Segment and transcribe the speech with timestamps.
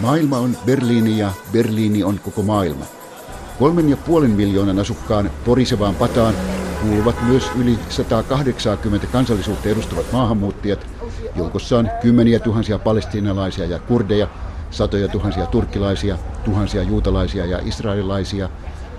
[0.00, 2.84] Maailma on Berliini ja Berliini on koko maailma.
[3.58, 6.34] Kolmen ja puolen miljoonan asukkaan porisevaan pataan
[6.82, 10.86] kuuluvat myös yli 180 kansallisuutta edustavat maahanmuuttajat.
[11.36, 14.28] Joukossa on kymmeniä tuhansia palestiinalaisia ja kurdeja,
[14.70, 18.48] satoja tuhansia turkkilaisia, tuhansia juutalaisia ja israelilaisia.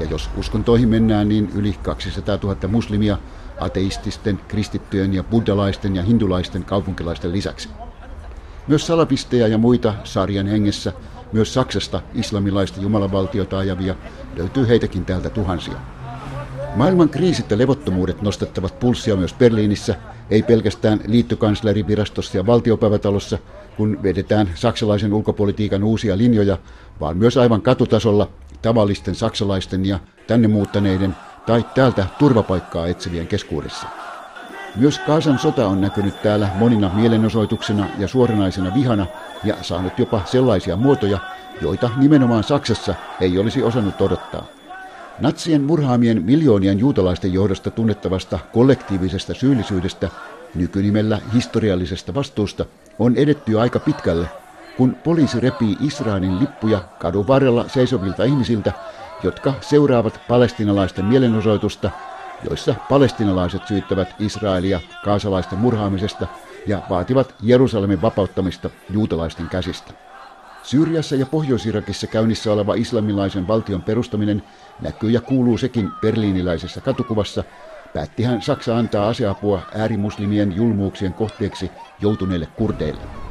[0.00, 3.18] Ja jos uskontoihin mennään, niin yli 200 000 muslimia
[3.60, 7.68] ateististen, kristittyjen ja buddalaisten ja hindulaisten kaupunkilaisten lisäksi.
[8.66, 10.92] Myös salapisteja ja muita sarjan hengessä,
[11.32, 13.94] myös Saksasta islamilaista jumalavaltiota ajavia,
[14.36, 15.74] löytyy heitäkin täältä tuhansia.
[16.76, 19.94] Maailman kriisit ja levottomuudet nostattavat pulssia myös Berliinissä,
[20.30, 23.38] ei pelkästään liittokanslerivirastossa ja valtiopäivätalossa,
[23.76, 26.58] kun vedetään saksalaisen ulkopolitiikan uusia linjoja,
[27.00, 28.28] vaan myös aivan katutasolla
[28.62, 33.86] tavallisten saksalaisten ja tänne muuttaneiden tai täältä turvapaikkaa etsivien keskuudessa.
[34.76, 39.06] Myös Kaasan sota on näkynyt täällä monina mielenosoituksena ja suoranaisena vihana
[39.44, 41.18] ja saanut jopa sellaisia muotoja,
[41.60, 44.46] joita nimenomaan Saksassa ei olisi osannut odottaa.
[45.20, 50.08] Natsien murhaamien miljoonien juutalaisten johdosta tunnettavasta kollektiivisesta syyllisyydestä,
[50.54, 52.66] nykynimellä historiallisesta vastuusta,
[52.98, 54.28] on edetty aika pitkälle,
[54.80, 58.72] kun poliisi repii Israelin lippuja kadun varrella seisovilta ihmisiltä,
[59.22, 61.90] jotka seuraavat palestinalaisten mielenosoitusta,
[62.48, 66.26] joissa palestinalaiset syyttävät Israelia kaasalaisten murhaamisesta
[66.66, 69.92] ja vaativat Jerusalemin vapauttamista juutalaisten käsistä.
[70.62, 74.42] Syyriassa ja Pohjois-Irakissa käynnissä oleva islamilaisen valtion perustaminen
[74.82, 77.44] näkyy ja kuuluu sekin berliiniläisessä katukuvassa.
[77.94, 83.29] Päättihän Saksa antaa aseapua äärimuslimien julmuuksien kohteeksi joutuneille kurdeille.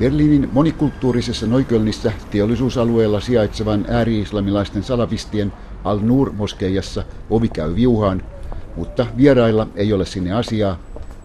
[0.00, 5.52] Berliinin monikulttuurisessa Noikölnissä teollisuusalueella sijaitsevan ääri-islamilaisten salavistien
[5.84, 8.22] Al-Nur-moskeijassa ovi käy viuhaan,
[8.76, 10.78] mutta vierailla ei ole sinne asiaa,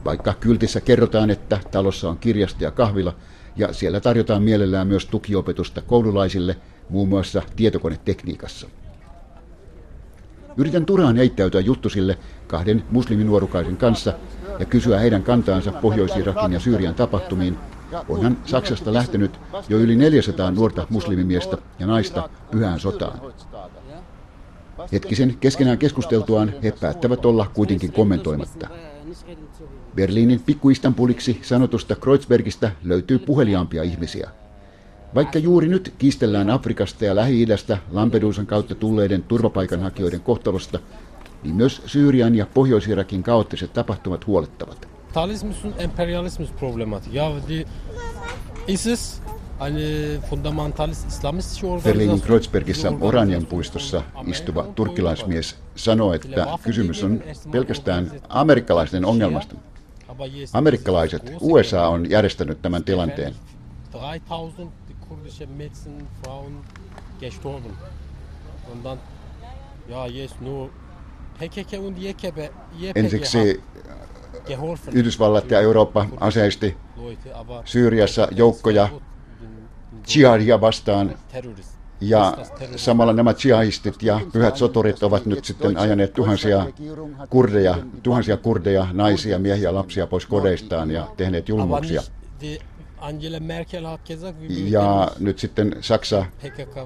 [0.06, 3.14] vaikka kyltissä kerrotaan, että talossa on kirjasto ja kahvila–
[3.58, 6.58] ja siellä tarjotaan mielellään myös tukiopetusta koululaisille,
[6.90, 8.68] muun muassa tietokonetekniikassa.
[10.58, 12.18] Yritän turhaan heittäytyä juttusille
[12.48, 14.14] kahden musliminuorukaisen kanssa
[14.60, 17.58] ja kysyä heidän kantaansa Pohjois-Irakin ja Syyrian tapahtumiin.
[18.10, 23.20] Onhan Saksasta lähtenyt jo yli 400 nuorta muslimimiestä ja naista pyhään sotaan.
[24.92, 28.68] Hetkisen keskenään keskusteltuaan he päättävät olla kuitenkin kommentoimatta.
[29.96, 34.30] Berliinin pikku-Istanbuliksi sanotusta Kreuzbergistä löytyy puheliaampia ihmisiä.
[35.16, 40.80] Vaikka juuri nyt kiistellään Afrikasta ja Lähi-idästä Lampedusan kautta tulleiden turvapaikanhakijoiden kohtalosta,
[41.44, 44.95] niin myös Syyrian ja Pohjois-Irakin kaoottiset tapahtumat huolettavat.
[45.16, 47.14] Talismus und Imperialismus problematik.
[47.14, 47.66] Ja, die
[48.68, 49.22] ISIS
[51.84, 59.56] Berliinin Kreuzbergissa Oranian puistossa istuva turkkilaismies sanoo, että kysymys on pelkästään amerikkalaisten ongelmasta.
[60.54, 63.36] Amerikkalaiset, USA on järjestänyt tämän tilanteen.
[72.96, 73.64] Ensiksi
[74.94, 76.78] Yhdysvallat ja Eurooppa aseisti
[77.66, 78.90] Syyriassa joukkoja
[80.16, 81.16] jihadia vastaan.
[82.02, 82.38] Ja
[82.76, 86.66] samalla nämä jihadistit ja pyhät soturit ovat nyt sitten ajaneet tuhansia
[87.30, 92.02] kurdeja, tuhansia kurdeja, naisia, miehiä, lapsia pois kodeistaan ja tehneet julmuuksia.
[94.48, 96.26] Ja nyt sitten Saksa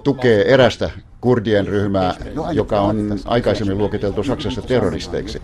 [0.04, 0.90] tukee erästä
[1.22, 2.16] kurdien ryhmää,
[2.52, 5.42] joka on aikaisemmin luokiteltu Saksassa terroristeiksi.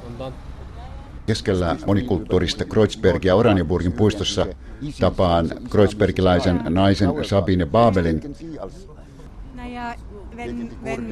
[1.26, 4.46] Keskellä monikulttuurista Kreuzbergia Oranienburgin puistossa
[5.00, 8.22] tapaan kreuzbergilaisen naisen Sabine Babelin.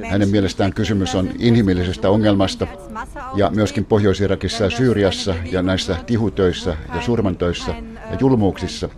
[0.09, 2.68] Hänen mielestään kysymys on inhimillisestä ongelmasta
[3.35, 7.72] ja myöskin Pohjois-Irakissa ja Syyriassa ja näissä tihutöissä ja surmantöissä
[8.12, 8.90] ja julmuuksissa.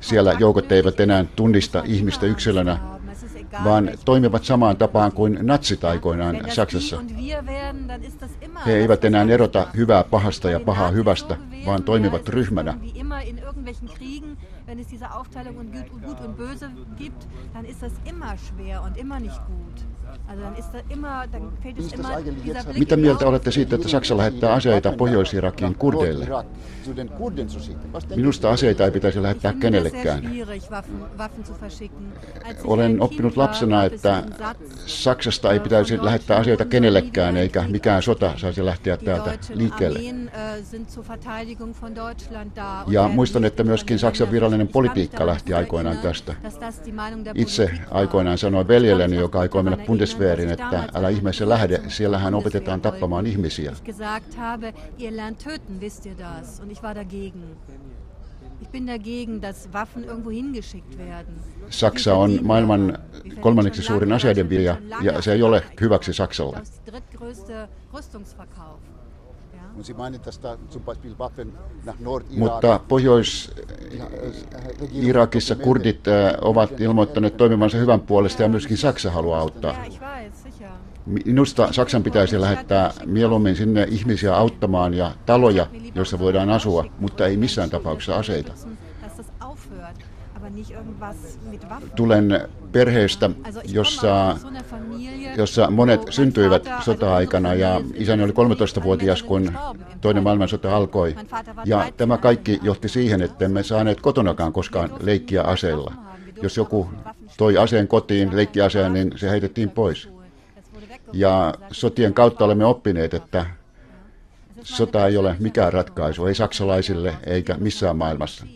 [0.00, 2.78] Siellä joukot eivät enää tunnista ihmistä yksilönä,
[3.64, 7.04] vaan toimivat samaan tapaan kuin natsit aikoinaan Saksassa.
[8.66, 11.36] He eivät enää erota hyvää pahasta ja pahaa hyvästä,
[11.66, 12.74] vaan toimivat ryhmänä.
[14.66, 15.72] Wenn es diese Aufteilung in
[16.02, 19.86] gut und böse gibt, dann ist das immer schwer und immer nicht gut.
[22.78, 26.26] Mitä mieltä olette siitä, että Saksa lähettää aseita Pohjois-Irakin kurdeille?
[28.16, 30.22] Minusta aseita ei pitäisi lähettää kenellekään.
[32.64, 34.22] Olen oppinut lapsena, että
[34.86, 40.00] Saksasta ei pitäisi lähettää aseita kenellekään, eikä mikään sota saisi lähteä täältä liikkeelle.
[42.86, 46.34] Ja muistan, että myöskin Saksan virallinen politiikka lähti aikoinaan tästä.
[47.34, 53.26] Itse aikoinaan sanoin veljelleni, joka aikoi mennä Bundeswehrin, että älä ihmeessä lähde, siellähän opetetaan tappamaan
[53.26, 53.72] ihmisiä.
[61.70, 62.98] Saksa on maailman
[63.40, 66.58] kolmanneksi suurin aseiden viejä ja se ei ole hyväksi Saksalle.
[72.36, 79.84] Mutta Pohjois-Irakissa kurdit äh, ovat ilmoittaneet toimivansa hyvän puolesta ja myöskin Saksa haluaa auttaa.
[81.06, 87.36] Minusta Saksan pitäisi lähettää mieluummin sinne ihmisiä auttamaan ja taloja, joissa voidaan asua, mutta ei
[87.36, 88.52] missään tapauksessa aseita.
[91.96, 93.30] Tulen perheestä,
[93.64, 94.36] jossa,
[95.36, 99.52] jossa monet syntyivät sota-aikana ja isäni oli 13-vuotias, kun
[100.00, 101.16] toinen maailmansota alkoi.
[101.64, 105.94] Ja tämä kaikki johti siihen, että emme saaneet kotonakaan koskaan leikkiä aseella.
[106.42, 106.90] Jos joku
[107.36, 110.08] toi aseen kotiin, leikkiaseen, niin se heitettiin pois.
[111.12, 113.46] Ja sotien kautta olemme oppineet, että
[114.62, 118.46] sota ei ole mikään ratkaisu, ei saksalaisille eikä missään maailmassa.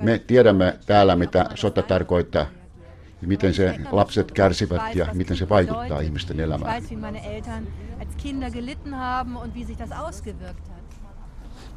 [0.00, 2.46] Me tiedämme täällä, mitä sota tarkoittaa,
[3.20, 6.82] miten se lapset kärsivät ja miten se vaikuttaa ihmisten elämään.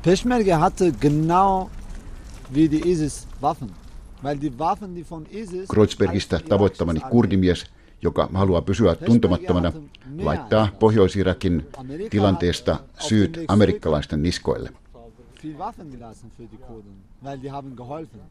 [0.05, 1.69] Peşmerge hatte genau
[2.53, 3.69] wie die ISIS Waffen.
[4.23, 5.69] Weil die Waffen, die von ISIS...
[5.69, 7.65] Kreuzbergistä tavoittamani kurdimies,
[8.01, 9.73] joka haluaa pysyä tuntemattomana,
[10.17, 11.67] laittaa Pohjois-Irakin
[12.09, 14.69] tilanteesta syyt amerikkalaisten niskoille
[15.41, 18.21] viel Waffen gelassen für die Kurden, weil die haben geholfen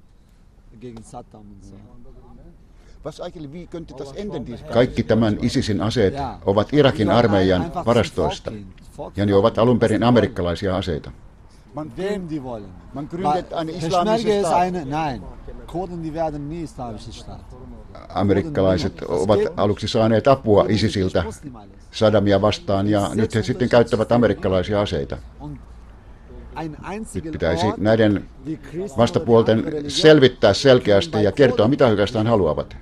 [0.81, 1.75] gegen Saddam und so.
[4.73, 6.15] Kaikki tämän ISISin aseet
[6.47, 8.53] ovat Irakin armeijan varastoista,
[9.17, 11.11] ja ne ovat alun perin amerikkalaisia aseita.
[11.97, 12.71] Wem die wollen.
[12.95, 14.62] Man gründet eine islamische Staat.
[14.62, 15.23] Eine, nein,
[15.73, 17.56] Kurden die werden nie islamische Staat.
[18.09, 21.25] Amerikkalaiset ovat aluksi saaneet apua ISISiltä
[21.91, 25.17] Saddamia vastaan ja nyt he sitten käyttävät amerikkalaisia aseita.
[27.15, 28.25] Nyt pitäisi näiden
[28.99, 32.77] vastapuolten selvittää selkeästi ja kertoa, mitä oikeastaan haluavat.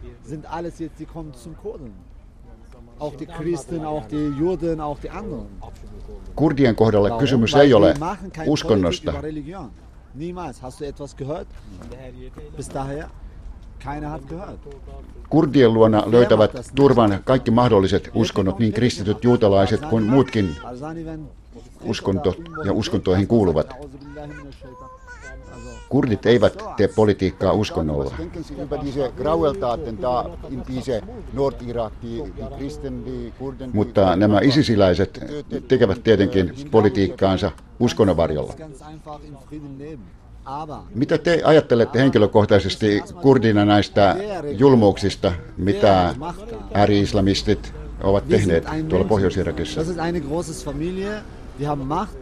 [6.36, 7.94] Kurdien kohdalla kysymys ei ole
[8.46, 9.12] uskonnosta.
[15.28, 20.56] Kurdien luona löytävät turvan kaikki mahdolliset uskonnot, niin kristityt, juutalaiset kuin muutkin
[21.82, 22.34] uskonto
[22.64, 23.75] ja uskontoihin kuuluvat.
[25.88, 28.14] Kurdit eivät tee politiikkaa uskonnolla.
[33.73, 35.20] Mutta nämä isisiläiset
[35.69, 37.50] tekevät tietenkin politiikkaansa
[37.81, 38.55] uskonnon varjolla.
[40.94, 44.17] Mitä te ajattelette henkilökohtaisesti kurdina näistä
[44.58, 46.14] julmuuksista, mitä
[46.75, 49.81] ääri-islamistit ovat tehneet tuolla Pohjois-Irakissa?
[51.58, 52.16] Die haben Macht,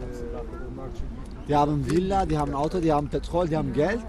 [1.47, 4.01] die haben Villa, die haben Auto, die haben Petrol, die haben Geld.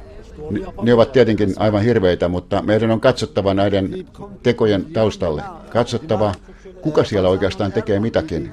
[0.82, 4.08] Ne ovat tietenkin aivan hirveitä, mutta meidän on katsottava näiden
[4.42, 5.42] tekojen taustalle.
[5.70, 6.34] Katsottava,
[6.82, 8.50] kuka siellä oikeastaan tekee mitäkin.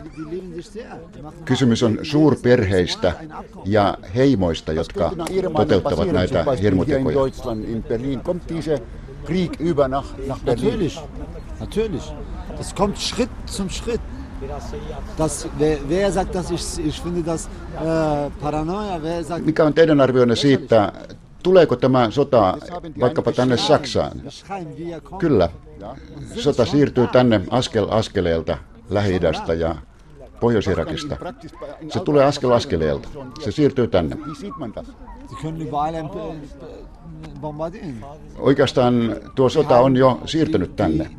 [1.46, 3.14] Kysymys on suurperheistä
[3.66, 5.12] ja heimoista, jotka
[5.56, 7.18] toteuttavat näitä hirmutekoja.
[10.28, 11.00] Natürlich,
[11.60, 12.14] natürlich.
[12.58, 14.02] Das kommt Schritt zum Schritt.
[15.18, 16.52] Das, wer, wer sagt das?
[16.52, 19.04] Ich, ich finde das äh, Paranoia.
[19.04, 20.94] Wer sagt, Mikä on teidän arvionne siitä,
[21.44, 22.58] tuleeko tämä sota
[23.00, 24.22] vaikkapa tänne Saksaan?
[25.18, 25.50] Kyllä.
[26.36, 28.58] Sota siirtyy tänne askel askeleelta
[28.90, 29.76] Lähi-idästä ja
[30.40, 31.18] Pohjois-Irakista.
[31.90, 33.10] Se tulee askel askeleelta.
[33.40, 34.18] Se siirtyy tänne.
[38.38, 41.10] Oikeastaan tuo sota on jo siirtynyt tänne.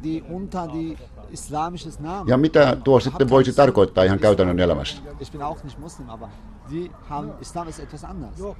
[2.26, 5.02] Ja mitä tuo sitten voisi tarkoittaa ihan käytännön elämässä?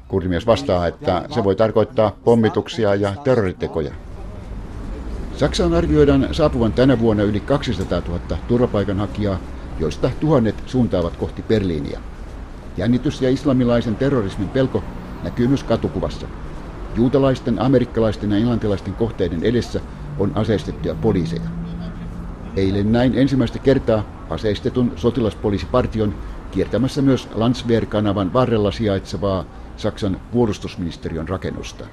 [0.09, 3.95] Kurdimies vastaa, että se voi tarkoittaa pommituksia ja terroritekoja.
[5.37, 9.39] Saksaan arvioidaan saapuvan tänä vuonna yli 200 000 turvapaikanhakijaa,
[9.79, 12.01] joista tuhannet suuntaavat kohti Berliiniä.
[12.77, 14.83] Jännitys ja islamilaisen terrorismin pelko
[15.23, 16.27] näkyy myös katukuvassa.
[16.97, 19.81] Juutalaisten, amerikkalaisten ja englantilaisten kohteiden edessä
[20.19, 21.60] on aseistettuja poliiseja.
[22.57, 26.15] Eilen näin ensimmäistä kertaa aseistetun sotilaspoliisipartion
[26.51, 29.45] kiertämässä myös Landswehr-kanavan varrella sijaitsevaa
[29.77, 31.87] Saksan puolustusministeriön rakennusta.